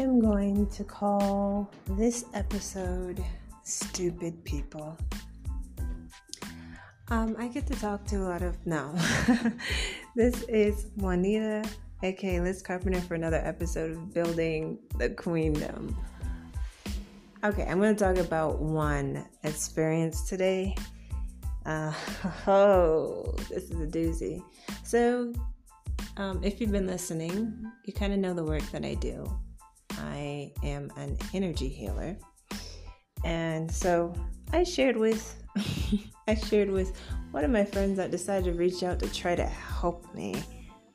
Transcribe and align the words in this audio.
am 0.00 0.20
going 0.20 0.66
to 0.68 0.84
call 0.84 1.70
this 1.90 2.24
episode 2.34 3.22
Stupid 3.62 4.42
People. 4.44 4.96
Um, 7.08 7.36
I 7.38 7.48
get 7.48 7.66
to 7.66 7.74
talk 7.74 8.04
to 8.06 8.16
a 8.16 8.24
lot 8.24 8.42
of. 8.42 8.56
No. 8.66 8.94
this 10.16 10.42
is 10.44 10.86
Juanita, 10.96 11.68
aka 12.02 12.40
Liz 12.40 12.62
Carpenter, 12.62 13.00
for 13.00 13.14
another 13.14 13.40
episode 13.44 13.90
of 13.90 14.14
Building 14.14 14.78
the 14.98 15.10
Queendom. 15.10 15.94
Okay, 17.44 17.64
I'm 17.64 17.78
going 17.78 17.94
to 17.94 18.04
talk 18.04 18.16
about 18.16 18.60
one 18.60 19.26
experience 19.42 20.28
today. 20.28 20.74
Uh, 21.66 21.92
oh, 22.46 23.34
this 23.50 23.64
is 23.64 23.80
a 23.80 23.86
doozy. 23.86 24.42
So, 24.84 25.34
um, 26.16 26.42
if 26.42 26.60
you've 26.60 26.72
been 26.72 26.86
listening, 26.86 27.70
you 27.84 27.92
kind 27.92 28.12
of 28.12 28.20
know 28.20 28.32
the 28.32 28.44
work 28.44 28.62
that 28.70 28.84
I 28.84 28.94
do. 28.94 29.28
I 30.02 30.52
am 30.62 30.90
an 30.96 31.16
energy 31.32 31.68
healer. 31.68 32.16
And 33.24 33.70
so 33.70 34.14
I 34.52 34.64
shared 34.64 34.96
with 34.96 35.42
I 36.28 36.34
shared 36.34 36.70
with 36.70 36.96
one 37.30 37.44
of 37.44 37.50
my 37.50 37.64
friends 37.64 37.96
that 37.96 38.10
decided 38.10 38.52
to 38.52 38.58
reach 38.58 38.82
out 38.82 38.98
to 39.00 39.12
try 39.12 39.34
to 39.34 39.44
help 39.44 40.14
me, 40.14 40.42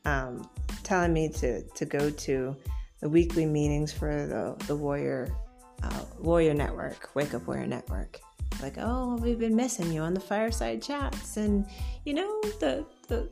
um, 0.05 0.49
telling 0.83 1.13
me 1.13 1.29
to, 1.29 1.63
to 1.63 1.85
go 1.85 2.09
to 2.09 2.55
the 3.01 3.09
weekly 3.09 3.45
meetings 3.45 3.91
for 3.91 4.25
the, 4.25 4.55
the 4.65 4.75
Warrior 4.75 5.35
uh, 5.83 6.01
Warrior 6.19 6.53
Network, 6.53 7.09
Wake 7.13 7.33
Up 7.33 7.45
Warrior 7.45 7.67
Network. 7.67 8.19
Like, 8.61 8.77
oh, 8.79 9.17
we've 9.17 9.37
been 9.37 9.55
missing 9.55 9.91
you 9.91 10.01
on 10.01 10.13
the 10.13 10.19
fireside 10.19 10.81
chats, 10.81 11.37
and 11.37 11.67
you 12.05 12.13
know 12.13 12.41
the 12.59 12.85
the 13.07 13.29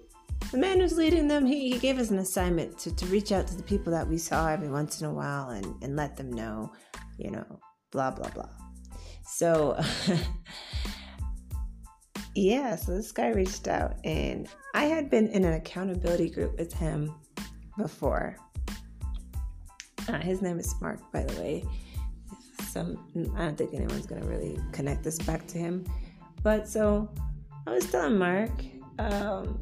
the 0.56 0.62
man 0.62 0.80
who's 0.80 0.98
leading 0.98 1.28
them, 1.28 1.46
he, 1.46 1.70
he 1.70 1.78
gave 1.78 2.00
us 2.00 2.12
an 2.12 2.18
assignment 2.18 2.78
to, 2.78 2.96
to 2.96 3.06
reach 3.08 3.34
out 3.34 3.46
to 3.46 3.58
the 3.58 3.64
people 3.64 3.92
that 3.92 4.08
we 4.08 4.18
saw 4.18 4.48
every 4.48 4.70
once 4.70 5.02
in 5.02 5.06
a 5.06 5.12
while 5.12 5.50
and, 5.50 5.66
and 5.84 5.98
let 5.98 6.16
them 6.16 6.32
know, 6.32 6.72
you 7.18 7.30
know, 7.30 7.60
blah, 7.92 8.10
blah, 8.10 8.30
blah. 8.30 8.48
So, 9.28 9.78
yeah, 12.36 12.78
so 12.78 12.96
this 12.96 13.12
guy 13.12 13.32
reached 13.32 13.68
out, 13.68 13.98
and 14.06 14.48
I 14.74 14.86
had 14.86 15.10
been 15.10 15.28
in 15.28 15.44
an 15.44 15.56
accountability 15.56 16.30
group 16.30 16.58
with 16.58 16.72
him 16.72 17.14
before. 17.78 18.38
Uh, 20.08 20.20
his 20.20 20.42
name 20.42 20.58
is 20.58 20.74
Mark, 20.80 21.02
by 21.12 21.24
the 21.24 21.42
way. 21.42 21.66
Some 22.70 23.34
I 23.36 23.44
don't 23.44 23.58
think 23.58 23.74
anyone's 23.74 24.06
gonna 24.06 24.26
really 24.26 24.58
connect 24.72 25.04
this 25.04 25.20
back 25.20 25.48
to 25.48 25.58
him, 25.58 25.84
but 26.44 26.66
so 26.66 27.10
I 27.68 27.72
was 27.72 27.92
telling 27.92 28.18
Mark, 28.18 28.52
um, 29.00 29.60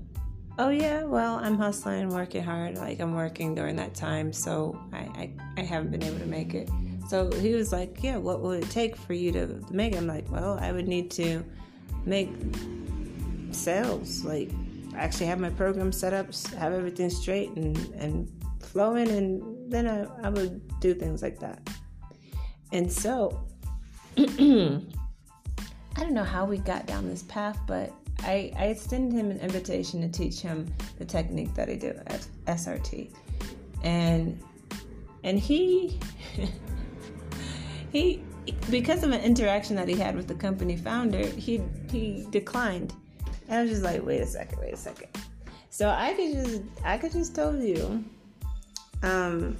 oh 0.60 0.70
yeah, 0.70 1.04
well 1.04 1.36
I'm 1.36 1.58
hustling 1.58 2.10
working 2.10 2.44
hard. 2.44 2.78
Like 2.78 3.00
I'm 3.00 3.16
working 3.16 3.56
during 3.56 3.76
that 3.78 3.96
time, 3.96 4.34
so 4.34 4.80
I 4.92 4.98
I, 4.98 5.34
I 5.58 5.62
haven't 5.62 5.92
been 5.92 6.04
able 6.04 6.20
to 6.20 6.26
make 6.26 6.54
it. 6.54 6.70
So 7.10 7.30
he 7.32 7.54
was 7.54 7.72
like, 7.72 8.02
yeah, 8.02 8.18
what 8.18 8.42
would 8.42 8.64
it 8.64 8.70
take 8.70 8.96
for 8.96 9.14
you 9.14 9.32
to, 9.34 9.60
to 9.60 9.74
make 9.74 9.94
it? 9.94 9.98
I'm 9.98 10.08
like, 10.08 10.30
well, 10.32 10.58
I 10.60 10.72
would 10.72 10.88
need 10.88 11.12
to 11.12 11.44
make 12.06 12.30
sales, 13.52 14.24
like 14.24 14.50
actually 14.96 15.26
have 15.26 15.40
my 15.40 15.50
program 15.50 15.92
set 15.92 16.14
up, 16.14 16.34
have 16.58 16.74
everything 16.74 17.10
straight 17.10 17.50
and, 17.52 17.78
and 17.96 18.32
flowing, 18.60 19.10
and 19.10 19.72
then 19.72 19.88
I, 19.88 20.06
I 20.26 20.30
would 20.30 20.80
do 20.80 20.94
things 20.94 21.22
like 21.22 21.40
that. 21.40 21.68
And 22.72 22.92
so, 22.92 23.46
I 24.18 24.82
don't 25.98 26.14
know 26.14 26.24
how 26.24 26.46
we 26.46 26.58
got 26.58 26.86
down 26.86 27.08
this 27.08 27.24
path, 27.24 27.60
but 27.68 27.94
I, 28.24 28.52
I 28.58 28.66
extended 28.66 29.18
him 29.18 29.32
an 29.32 29.40
invitation 29.40 30.02
to 30.02 30.08
teach 30.08 30.40
him 30.40 30.74
the 30.98 31.06
technique 31.06 31.54
that 31.56 31.70
I 31.70 31.76
do 31.76 31.94
at 32.08 32.28
SRT. 32.48 33.10
And 33.84 34.42
and 35.24 35.40
he 35.40 36.00
he 37.92 38.24
because 38.70 39.04
of 39.04 39.12
an 39.12 39.22
interaction 39.22 39.76
that 39.76 39.88
he 39.88 39.96
had 39.96 40.16
with 40.16 40.28
the 40.28 40.36
company 40.36 40.78
founder, 40.78 41.26
he 41.26 41.62
he 41.92 42.26
declined. 42.30 42.94
And 43.48 43.60
I 43.60 43.62
was 43.62 43.72
just 43.72 43.84
like, 43.84 44.06
wait 44.06 44.22
a 44.22 44.26
second, 44.26 44.60
wait 44.60 44.74
a 44.74 44.78
second. 44.78 45.10
So 45.70 45.90
I 45.90 46.14
could 46.14 46.34
just 46.34 46.62
I 46.84 46.98
could 46.98 47.12
just 47.12 47.36
tell 47.36 47.56
you, 47.56 48.04
um, 49.02 49.58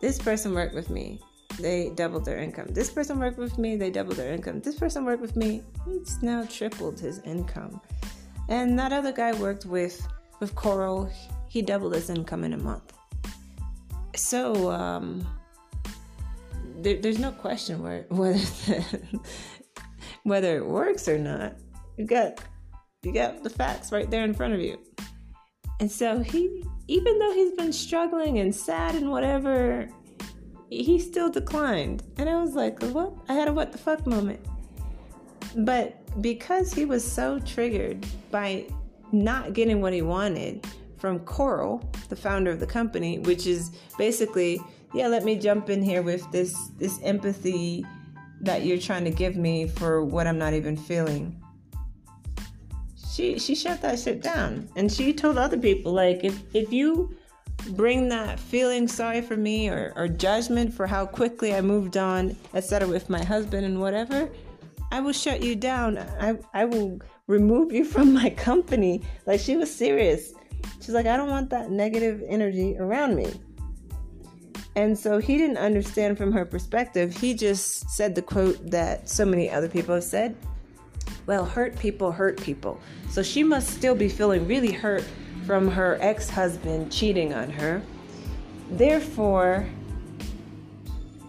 this 0.00 0.18
person 0.18 0.52
worked 0.54 0.74
with 0.74 0.90
me. 0.90 1.20
They 1.58 1.90
doubled 1.90 2.24
their 2.24 2.38
income. 2.38 2.68
This 2.70 2.90
person 2.90 3.18
worked 3.18 3.38
with 3.38 3.58
me. 3.58 3.76
They 3.76 3.90
doubled 3.90 4.16
their 4.16 4.32
income. 4.32 4.60
This 4.60 4.78
person 4.78 5.04
worked 5.04 5.22
with 5.22 5.36
me. 5.36 5.62
He's 5.86 6.22
now 6.22 6.44
tripled 6.44 7.00
his 7.00 7.20
income. 7.20 7.80
And 8.48 8.78
that 8.78 8.92
other 8.92 9.12
guy 9.12 9.32
worked 9.32 9.64
with 9.64 10.06
with 10.40 10.54
Coral. 10.54 11.10
He 11.48 11.62
doubled 11.62 11.94
his 11.94 12.10
income 12.10 12.44
in 12.44 12.52
a 12.52 12.58
month. 12.58 12.92
So 14.14 14.70
um, 14.70 15.26
there, 16.78 17.00
there's 17.00 17.18
no 17.18 17.32
question 17.32 17.82
where, 17.82 18.06
whether 18.10 18.84
whether 20.24 20.56
it 20.56 20.66
works 20.66 21.08
or 21.08 21.18
not. 21.18 21.54
You 21.96 22.06
got 22.06 22.40
you 23.02 23.12
got 23.12 23.42
the 23.42 23.50
facts 23.50 23.92
right 23.92 24.10
there 24.10 24.24
in 24.24 24.34
front 24.34 24.52
of 24.52 24.60
you. 24.60 24.78
And 25.80 25.90
so 25.90 26.18
he, 26.18 26.64
even 26.88 27.18
though 27.18 27.32
he's 27.32 27.52
been 27.52 27.72
struggling 27.72 28.38
and 28.38 28.54
sad 28.54 28.94
and 28.94 29.10
whatever, 29.10 29.88
he 30.70 30.98
still 30.98 31.30
declined. 31.30 32.02
And 32.16 32.28
I 32.28 32.40
was 32.40 32.54
like, 32.54 32.82
what? 32.82 33.12
I 33.28 33.34
had 33.34 33.48
a 33.48 33.52
what 33.52 33.72
the 33.72 33.78
fuck 33.78 34.06
moment. 34.06 34.40
But 35.56 35.96
because 36.22 36.72
he 36.72 36.84
was 36.84 37.04
so 37.04 37.38
triggered 37.40 38.06
by 38.30 38.66
not 39.12 39.52
getting 39.52 39.80
what 39.80 39.92
he 39.92 40.02
wanted 40.02 40.66
from 40.98 41.20
Coral, 41.20 41.88
the 42.08 42.16
founder 42.16 42.50
of 42.50 42.60
the 42.60 42.66
company, 42.66 43.18
which 43.20 43.46
is 43.46 43.70
basically 43.96 44.60
yeah, 44.96 45.08
let 45.08 45.24
me 45.24 45.36
jump 45.36 45.68
in 45.68 45.82
here 45.82 46.02
with 46.02 46.30
this 46.32 46.56
this 46.78 46.98
empathy 47.02 47.84
that 48.40 48.64
you're 48.64 48.78
trying 48.78 49.04
to 49.04 49.10
give 49.10 49.36
me 49.36 49.68
for 49.68 50.04
what 50.04 50.26
I'm 50.26 50.38
not 50.38 50.54
even 50.54 50.76
feeling. 50.76 51.38
She 53.12 53.38
she 53.38 53.54
shut 53.54 53.82
that 53.82 53.98
shit 53.98 54.22
down. 54.22 54.68
And 54.76 54.90
she 54.90 55.12
told 55.12 55.36
other 55.36 55.58
people, 55.58 55.92
like, 55.92 56.24
if 56.24 56.42
if 56.54 56.72
you 56.72 57.14
bring 57.74 58.08
that 58.08 58.38
feeling 58.38 58.88
sorry 58.88 59.20
for 59.20 59.36
me 59.36 59.68
or, 59.68 59.92
or 59.96 60.08
judgment 60.08 60.72
for 60.72 60.86
how 60.86 61.06
quickly 61.06 61.54
I 61.54 61.60
moved 61.60 61.96
on, 61.96 62.36
etc., 62.54 62.88
with 62.88 63.10
my 63.10 63.22
husband 63.24 63.64
and 63.66 63.80
whatever, 63.80 64.28
I 64.90 65.00
will 65.00 65.12
shut 65.12 65.42
you 65.42 65.56
down. 65.56 65.98
I 65.98 66.38
I 66.54 66.64
will 66.64 67.00
remove 67.26 67.72
you 67.72 67.84
from 67.84 68.12
my 68.12 68.30
company. 68.30 69.02
Like 69.26 69.40
she 69.40 69.56
was 69.56 69.74
serious. 69.74 70.32
She's 70.80 70.94
like, 70.94 71.06
I 71.06 71.16
don't 71.16 71.30
want 71.30 71.50
that 71.50 71.70
negative 71.70 72.22
energy 72.28 72.76
around 72.78 73.16
me. 73.16 73.32
And 74.76 74.96
so 74.98 75.18
he 75.18 75.38
didn't 75.38 75.56
understand 75.56 76.18
from 76.18 76.32
her 76.32 76.44
perspective. 76.44 77.16
He 77.16 77.32
just 77.34 77.88
said 77.90 78.14
the 78.14 78.22
quote 78.22 78.70
that 78.70 79.08
so 79.08 79.24
many 79.24 79.50
other 79.50 79.68
people 79.68 79.94
have 79.94 80.04
said 80.04 80.36
well, 81.26 81.44
hurt 81.44 81.78
people 81.78 82.12
hurt 82.12 82.40
people. 82.40 82.80
So 83.10 83.22
she 83.22 83.42
must 83.42 83.68
still 83.70 83.94
be 83.94 84.08
feeling 84.08 84.46
really 84.46 84.72
hurt 84.72 85.04
from 85.46 85.68
her 85.68 85.98
ex 86.00 86.28
husband 86.30 86.92
cheating 86.92 87.34
on 87.34 87.50
her. 87.50 87.82
Therefore, 88.70 89.66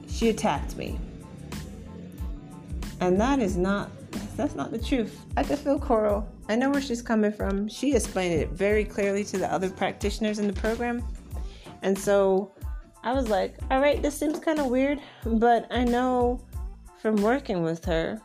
she 0.07 0.29
attacked 0.29 0.75
me. 0.75 0.99
And 2.99 3.19
that 3.21 3.39
is 3.39 3.57
not 3.57 3.91
that's 4.35 4.55
not 4.55 4.71
the 4.71 4.77
truth. 4.77 5.19
I 5.35 5.43
can 5.43 5.57
feel 5.57 5.79
Coral. 5.79 6.27
I 6.47 6.55
know 6.55 6.69
where 6.69 6.81
she's 6.81 7.01
coming 7.01 7.31
from. 7.31 7.67
She 7.67 7.95
explained 7.95 8.39
it 8.39 8.49
very 8.49 8.85
clearly 8.85 9.23
to 9.25 9.37
the 9.37 9.51
other 9.51 9.69
practitioners 9.69 10.39
in 10.39 10.47
the 10.47 10.53
program. 10.53 11.03
And 11.81 11.97
so 11.97 12.53
I 13.03 13.13
was 13.13 13.29
like, 13.29 13.55
all 13.71 13.79
right, 13.79 14.01
this 14.01 14.17
seems 14.17 14.39
kind 14.39 14.59
of 14.59 14.67
weird, 14.67 14.99
but 15.25 15.67
I 15.71 15.83
know 15.83 16.39
from 17.01 17.15
working 17.17 17.63
with 17.63 17.83
her, 17.85 18.21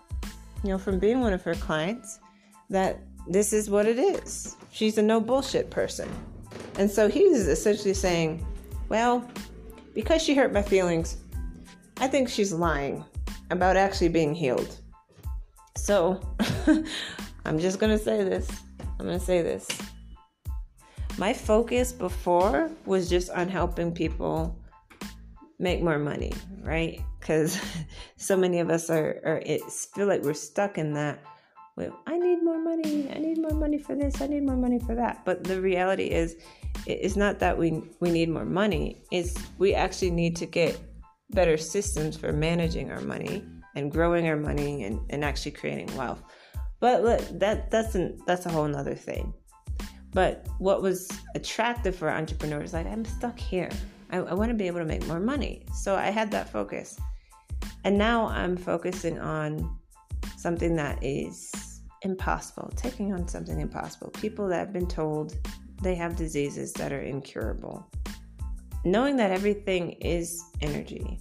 you 0.62 0.70
know, 0.70 0.78
from 0.78 0.98
being 0.98 1.20
one 1.20 1.32
of 1.32 1.42
her 1.42 1.54
clients, 1.54 2.20
that 2.70 3.00
this 3.28 3.52
is 3.52 3.70
what 3.70 3.86
it 3.86 3.98
is. 3.98 4.56
She's 4.70 4.98
a 4.98 5.02
no 5.02 5.20
bullshit 5.20 5.70
person. 5.70 6.08
And 6.78 6.90
so 6.90 7.08
he's 7.08 7.48
essentially 7.48 7.94
saying, 7.94 8.44
well, 8.88 9.28
because 9.94 10.22
she 10.22 10.34
hurt 10.34 10.52
my 10.52 10.62
feelings, 10.62 11.16
I 11.98 12.08
think 12.08 12.28
she's 12.28 12.52
lying 12.52 13.04
about 13.50 13.76
actually 13.76 14.08
being 14.08 14.34
healed. 14.34 14.76
So 15.76 16.20
I'm 17.44 17.58
just 17.58 17.78
going 17.78 17.96
to 17.96 18.02
say 18.02 18.24
this. 18.24 18.48
I'm 18.98 19.06
going 19.06 19.18
to 19.18 19.24
say 19.24 19.42
this. 19.42 19.68
My 21.18 21.32
focus 21.32 21.92
before 21.92 22.70
was 22.86 23.08
just 23.08 23.30
on 23.30 23.48
helping 23.48 23.92
people 23.92 24.58
make 25.62 25.80
more 25.80 25.98
money, 25.98 26.32
right? 26.62 27.00
Because 27.20 27.58
so 28.16 28.36
many 28.36 28.58
of 28.58 28.68
us 28.68 28.90
are, 28.90 29.20
are 29.24 29.42
it 29.46 29.62
feel 29.94 30.06
like 30.06 30.22
we're 30.22 30.34
stuck 30.34 30.76
in 30.76 30.92
that. 30.94 31.22
I 32.06 32.18
need 32.18 32.42
more 32.42 32.62
money. 32.62 33.10
I 33.10 33.18
need 33.18 33.38
more 33.38 33.54
money 33.58 33.78
for 33.78 33.94
this. 33.94 34.20
I 34.20 34.26
need 34.26 34.42
more 34.42 34.56
money 34.56 34.78
for 34.78 34.94
that. 34.94 35.24
But 35.24 35.42
the 35.42 35.60
reality 35.60 36.04
is, 36.04 36.36
it's 36.86 37.16
not 37.16 37.38
that 37.38 37.56
we 37.56 37.82
we 38.00 38.10
need 38.10 38.28
more 38.28 38.44
money. 38.44 39.02
It's 39.10 39.34
we 39.58 39.74
actually 39.74 40.10
need 40.10 40.36
to 40.36 40.46
get 40.46 40.78
better 41.30 41.56
systems 41.56 42.16
for 42.16 42.32
managing 42.32 42.90
our 42.90 43.00
money 43.00 43.44
and 43.74 43.90
growing 43.90 44.28
our 44.28 44.36
money 44.36 44.84
and, 44.84 45.00
and 45.10 45.24
actually 45.24 45.52
creating 45.52 45.94
wealth. 45.96 46.22
But 46.80 47.02
look, 47.02 47.20
that 47.38 47.70
that's 47.70 47.94
an, 47.94 48.18
that's 48.26 48.46
a 48.46 48.50
whole 48.50 48.68
nother 48.68 48.94
thing. 48.94 49.32
But 50.12 50.46
what 50.58 50.82
was 50.82 51.10
attractive 51.34 51.96
for 51.96 52.10
entrepreneurs, 52.10 52.74
like 52.74 52.86
I'm 52.86 53.04
stuck 53.04 53.38
here. 53.38 53.70
I, 54.12 54.18
I 54.18 54.34
want 54.34 54.50
to 54.50 54.54
be 54.54 54.66
able 54.66 54.78
to 54.78 54.84
make 54.84 55.06
more 55.06 55.20
money. 55.20 55.66
So 55.74 55.96
I 55.96 56.10
had 56.10 56.30
that 56.30 56.48
focus. 56.48 56.98
And 57.84 57.98
now 57.98 58.28
I'm 58.28 58.56
focusing 58.56 59.18
on 59.18 59.78
something 60.36 60.76
that 60.76 61.02
is 61.02 61.80
impossible, 62.02 62.70
taking 62.76 63.12
on 63.12 63.26
something 63.26 63.60
impossible. 63.60 64.10
People 64.10 64.48
that 64.48 64.58
have 64.58 64.72
been 64.72 64.86
told 64.86 65.36
they 65.82 65.94
have 65.96 66.14
diseases 66.14 66.72
that 66.74 66.92
are 66.92 67.00
incurable. 67.00 67.90
Knowing 68.84 69.16
that 69.16 69.30
everything 69.30 69.92
is 69.92 70.44
energy 70.60 71.20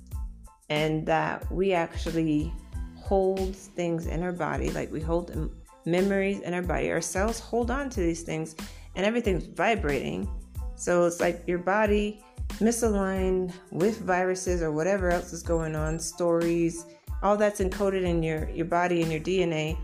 and 0.69 1.05
that 1.07 1.51
we 1.51 1.73
actually 1.73 2.53
hold 2.95 3.55
things 3.55 4.07
in 4.07 4.23
our 4.23 4.31
body, 4.31 4.71
like 4.71 4.91
we 4.91 5.01
hold 5.01 5.51
memories 5.85 6.39
in 6.41 6.53
our 6.53 6.61
body, 6.61 6.91
our 6.91 7.01
cells 7.01 7.39
hold 7.39 7.71
on 7.71 7.89
to 7.89 7.99
these 7.99 8.23
things 8.23 8.55
and 8.95 9.05
everything's 9.05 9.45
vibrating. 9.45 10.29
So 10.75 11.05
it's 11.05 11.19
like 11.19 11.43
your 11.47 11.59
body 11.59 12.23
misaligned 12.59 13.53
with 13.71 13.99
viruses 14.01 14.61
or 14.61 14.71
whatever 14.71 15.09
else 15.09 15.33
is 15.33 15.43
going 15.43 15.75
on, 15.75 15.99
stories, 15.99 16.85
all 17.23 17.37
that's 17.37 17.59
encoded 17.59 18.03
in 18.03 18.23
your, 18.23 18.49
your 18.49 18.65
body 18.65 19.01
and 19.01 19.11
your 19.11 19.21
DNA, 19.21 19.77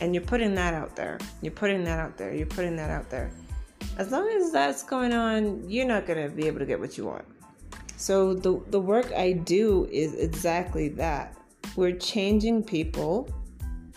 and 0.00 0.14
you're 0.14 0.24
putting 0.24 0.54
that 0.54 0.74
out 0.74 0.96
there. 0.96 1.18
You're 1.42 1.52
putting 1.52 1.84
that 1.84 1.98
out 1.98 2.16
there. 2.16 2.34
You're 2.34 2.46
putting 2.46 2.76
that 2.76 2.90
out 2.90 3.10
there. 3.10 3.30
As 3.96 4.10
long 4.10 4.28
as 4.28 4.52
that's 4.52 4.82
going 4.82 5.12
on, 5.12 5.68
you're 5.68 5.86
not 5.86 6.06
going 6.06 6.22
to 6.22 6.34
be 6.34 6.46
able 6.46 6.60
to 6.60 6.66
get 6.66 6.78
what 6.78 6.96
you 6.96 7.06
want. 7.06 7.24
So 7.98 8.32
the 8.32 8.62
the 8.68 8.80
work 8.80 9.12
I 9.12 9.32
do 9.32 9.88
is 9.90 10.14
exactly 10.14 10.88
that. 10.90 11.36
We're 11.74 11.96
changing 11.96 12.62
people 12.62 13.28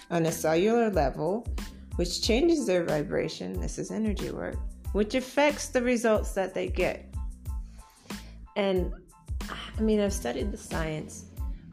on 0.10 0.26
a 0.26 0.32
cellular 0.32 0.90
level, 0.90 1.48
which 1.98 2.24
changes 2.24 2.66
their 2.66 2.84
vibration. 2.84 3.60
This 3.60 3.78
is 3.78 3.92
energy 3.92 4.32
work, 4.32 4.58
which 4.94 5.14
affects 5.14 5.68
the 5.68 5.84
results 5.84 6.32
that 6.34 6.56
they 6.56 6.68
get. 6.68 7.11
And 8.56 8.94
I 9.78 9.82
mean, 9.82 10.00
I've 10.00 10.14
studied 10.14 10.52
the 10.52 10.58
science, 10.58 11.26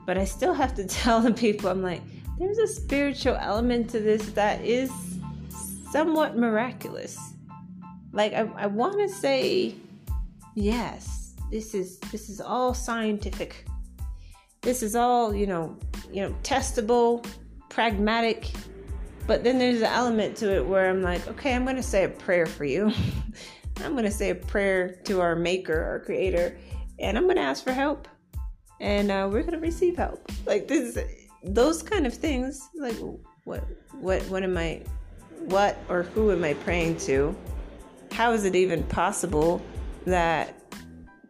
but 0.07 0.17
I 0.17 0.25
still 0.25 0.55
have 0.55 0.75
to 0.77 0.87
tell 0.87 1.21
the 1.21 1.33
people 1.33 1.71
I'm 1.71 1.83
like, 1.83 2.03
there's 2.39 2.59
a 2.59 2.67
spiritual 2.67 3.37
element 3.41 3.91
to 3.91 4.01
this 4.01 4.31
that 4.33 4.65
is 4.65 4.91
somewhat 5.91 6.37
miraculous. 6.37 7.19
Like 8.13 8.33
I, 8.33 8.49
I 8.57 8.67
want 8.67 8.99
to 9.01 9.09
say, 9.09 9.75
yes, 10.55 11.35
this 11.51 11.75
is 11.75 11.99
this 12.13 12.29
is 12.29 12.41
all 12.41 12.75
scientific. 12.75 13.67
This 14.61 14.83
is 14.83 14.95
all 14.95 15.35
you 15.35 15.47
know, 15.47 15.77
you 16.13 16.23
know, 16.23 16.35
testable, 16.43 17.27
pragmatic. 17.69 18.51
But 19.27 19.45
then 19.45 19.59
there's 19.59 19.81
an 19.81 19.93
element 19.93 20.37
to 20.39 20.55
it 20.55 20.65
where 20.65 20.89
I'm 20.89 21.03
like, 21.03 21.27
okay, 21.29 21.55
I'm 21.55 21.65
going 21.65 21.77
to 21.77 21.83
say 21.83 22.05
a 22.05 22.09
prayer 22.09 22.47
for 22.47 22.65
you. 22.65 22.93
I'm 23.85 23.93
going 23.93 24.05
to 24.05 24.11
say 24.11 24.31
a 24.31 24.35
prayer 24.35 25.01
to 25.05 25.21
our 25.21 25.37
maker, 25.37 25.83
our 25.83 26.01
creator, 26.01 26.59
and 26.99 27.17
I'm 27.17 27.25
going 27.25 27.37
to 27.37 27.43
ask 27.43 27.63
for 27.63 27.73
help. 27.73 28.09
And 28.81 29.11
uh, 29.11 29.29
we're 29.31 29.43
going 29.43 29.55
to 29.55 29.61
receive 29.61 29.97
help. 29.97 30.31
Like 30.47 30.69
this, 30.69 30.99
those 31.43 31.83
kind 31.83 32.07
of 32.07 32.15
things. 32.15 32.69
Like 32.77 32.97
what, 33.45 33.65
what, 33.93 34.23
what 34.23 34.43
am 34.43 34.57
I, 34.57 34.83
what 35.41 35.79
or 35.89 36.03
who 36.03 36.33
am 36.33 36.45
I 36.45 36.55
praying 36.55 36.97
to? 36.99 37.37
How 38.13 38.33
is 38.33 38.45
it 38.45 38.57
even 38.57 38.83
possible 38.85 39.63
that 40.07 40.55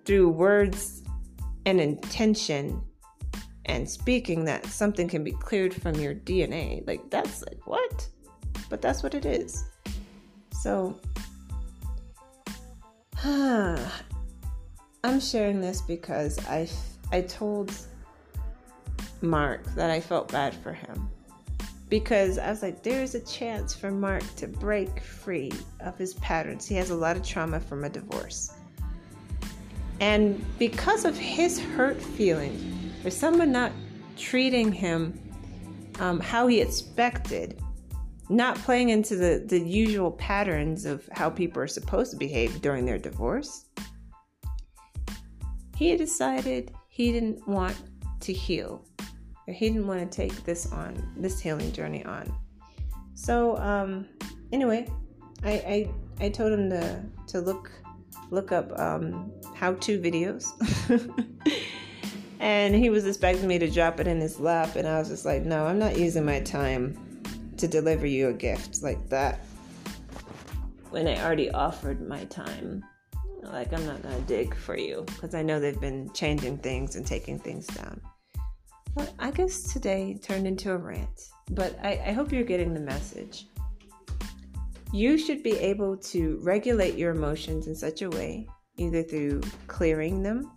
through 0.05 0.31
words 0.31 1.03
and 1.67 1.81
intention 1.81 2.83
and 3.67 3.89
speaking 3.89 4.45
that 4.47 4.65
something 4.67 5.09
can 5.09 5.23
be 5.23 5.33
cleared 5.33 5.75
from 5.75 5.97
your 5.97 6.15
DNA? 6.15 6.87
Like 6.87 7.11
that's 7.11 7.43
like 7.43 7.67
what? 7.67 8.09
But 8.71 8.81
that's 8.81 9.03
what 9.03 9.15
it 9.15 9.27
is. 9.27 9.65
So, 10.53 10.99
I'm 13.25 15.21
sharing 15.21 15.61
this 15.61 15.81
because 15.81 16.39
I 16.47 16.69
I 17.11 17.23
told 17.23 17.73
Mark 19.23 19.65
that 19.75 19.91
I 19.91 20.01
felt 20.01 20.31
bad 20.31 20.55
for 20.55 20.73
him 20.73 21.11
because 21.89 22.39
I 22.39 22.51
was 22.51 22.63
like, 22.63 22.83
there 22.83 23.03
is 23.03 23.15
a 23.15 23.21
chance 23.21 23.75
for 23.75 23.91
Mark 23.91 24.23
to 24.37 24.47
break 24.47 25.01
free 25.01 25.51
of 25.81 25.97
his 25.99 26.15
patterns. 26.15 26.67
He 26.67 26.75
has 26.77 26.91
a 26.91 26.95
lot 26.95 27.17
of 27.17 27.25
trauma 27.25 27.61
from 27.61 27.85
a 27.85 27.89
divorce. 27.89 28.53
And 30.01 30.45
because 30.59 31.05
of 31.05 31.17
his 31.17 31.59
hurt 31.59 32.01
feeling, 32.01 32.93
for 33.03 33.11
someone 33.11 33.51
not 33.51 33.73
treating 34.17 34.71
him 34.71 35.19
um, 35.99 36.21
how 36.21 36.47
he 36.47 36.61
expected, 36.61 37.61
not 38.29 38.57
playing 38.57 38.91
into 38.91 39.17
the, 39.17 39.45
the 39.47 39.59
usual 39.59 40.11
patterns 40.13 40.85
of 40.85 41.09
how 41.13 41.31
people 41.31 41.63
are 41.63 41.69
supposed 41.69 42.11
to 42.11 42.17
behave 42.17 42.61
during 42.61 42.85
their 42.85 42.99
divorce, 42.99 43.67
he 45.77 45.97
decided 45.97 46.73
he 46.89 47.13
didn't 47.13 47.47
want 47.49 47.77
to 48.21 48.33
heal. 48.33 48.85
Or 49.47 49.55
he 49.55 49.69
didn't 49.69 49.87
want 49.87 50.01
to 50.01 50.17
take 50.17 50.45
this 50.45 50.71
on, 50.73 51.15
this 51.17 51.41
healing 51.41 51.73
journey 51.73 52.05
on. 52.05 52.31
So, 53.15 53.57
um, 53.57 54.07
anyway, 54.53 54.89
I, 55.43 55.53
I, 55.53 55.91
I 56.27 56.29
told 56.29 56.53
him 56.53 56.69
to, 56.71 57.03
to 57.29 57.41
look 57.41 57.71
look 58.31 58.53
up 58.53 58.79
um, 58.79 59.33
how-to 59.55 59.99
videos. 59.99 60.47
and 62.41 62.75
he 62.75 62.91
was 62.91 63.07
expecting 63.07 63.49
me 63.49 63.59
to 63.59 63.71
drop 63.71 64.01
it 64.01 64.07
in 64.07 64.21
his 64.21 64.39
lap 64.39 64.77
and 64.77 64.87
I 64.87 64.99
was 64.99 65.09
just 65.09 65.25
like, 65.25 65.45
"No, 65.45 65.67
I'm 65.67 65.79
not 65.79 65.97
using 65.97 66.27
my 66.27 66.41
time 66.41 67.08
to 67.59 67.69
deliver 67.69 68.07
you 68.07 68.29
a 68.29 68.33
gift 68.33 68.83
like 68.83 69.09
that." 69.09 69.41
When 70.91 71.07
I 71.07 71.23
already 71.23 71.51
offered 71.51 72.07
my 72.09 72.25
time 72.25 72.85
like, 73.43 73.73
I'm 73.73 73.87
not 73.87 74.03
gonna 74.03 74.21
dig 74.23 74.55
for 74.55 74.77
you 74.77 75.05
because 75.07 75.35
I 75.35 75.43
know 75.43 75.61
they've 75.61 75.81
been 75.81 76.11
changing 76.13 76.59
things 76.59 76.97
and 76.97 77.07
taking 77.07 77.39
things 77.39 77.67
down. 77.67 78.01
But 78.95 79.13
I 79.19 79.31
guess 79.31 79.73
today 79.73 80.19
turned 80.23 80.47
into 80.47 80.73
a 80.73 80.77
rant, 80.77 81.31
but 81.51 81.79
I, 81.83 82.03
I 82.07 82.13
hope 82.13 82.33
you're 82.33 82.43
getting 82.43 82.75
the 82.75 82.81
message. 82.81 83.47
You 84.93 85.19
should 85.19 85.43
be 85.43 85.57
able 85.59 85.97
to 85.99 86.39
regulate 86.43 86.95
your 86.97 87.13
emotions 87.13 87.67
in 87.67 87.75
such 87.75 88.03
a 88.03 88.11
way, 88.11 88.47
either 88.77 89.03
through 89.03 89.43
clearing 89.67 90.23
them 90.23 90.51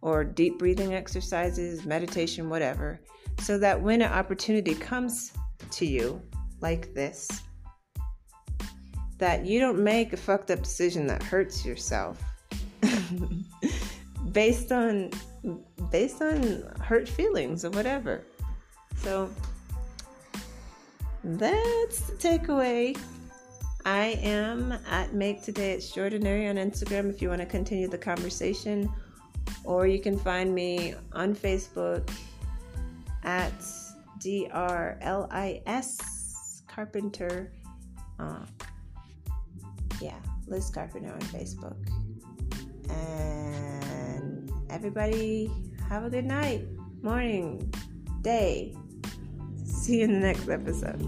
or 0.00 0.24
deep 0.24 0.58
breathing 0.58 0.94
exercises, 0.94 1.84
meditation, 1.86 2.50
whatever, 2.50 3.00
so 3.40 3.56
that 3.58 3.80
when 3.80 4.02
an 4.02 4.12
opportunity 4.12 4.74
comes 4.74 5.32
to 5.72 5.86
you 5.86 6.20
like 6.60 6.94
this, 6.94 7.28
that 9.18 9.44
you 9.44 9.60
don't 9.60 9.82
make 9.82 10.12
a 10.12 10.16
fucked 10.16 10.50
up 10.50 10.62
decision 10.62 11.06
that 11.06 11.22
hurts 11.22 11.64
yourself 11.64 12.22
based 14.32 14.72
on 14.72 15.10
based 15.90 16.22
on 16.22 16.62
hurt 16.80 17.08
feelings 17.08 17.64
or 17.64 17.70
whatever. 17.70 18.24
So 18.96 19.30
that's 21.24 22.00
the 22.00 22.14
takeaway. 22.14 22.98
I 23.84 24.18
am 24.22 24.72
at 24.88 25.12
Make 25.12 25.42
Today 25.42 25.72
Extraordinary 25.72 26.48
on 26.48 26.56
Instagram 26.56 27.10
if 27.10 27.20
you 27.20 27.28
want 27.28 27.40
to 27.40 27.46
continue 27.46 27.88
the 27.88 27.98
conversation, 27.98 28.88
or 29.64 29.88
you 29.88 30.00
can 30.00 30.16
find 30.16 30.54
me 30.54 30.94
on 31.12 31.34
Facebook 31.34 32.08
at 33.24 33.52
DRLIS 34.22 36.00
Carpenter. 36.68 37.52
Uh, 38.18 38.46
yeah, 40.00 40.18
Liz 40.46 40.70
Carpenter 40.70 41.12
on 41.12 41.20
Facebook. 41.20 41.76
And 42.88 44.52
everybody, 44.70 45.50
have 45.88 46.04
a 46.04 46.10
good 46.10 46.24
night, 46.26 46.64
morning, 47.02 47.72
day. 48.22 48.76
See 49.64 49.98
you 49.98 50.04
in 50.04 50.12
the 50.12 50.20
next 50.20 50.48
episode. 50.48 51.00